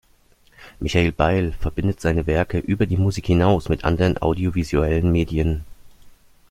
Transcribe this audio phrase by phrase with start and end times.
[0.79, 5.63] Michael Beil verbindet seine Werke über die Musik hinaus mit anderen audiovisuellen Medien.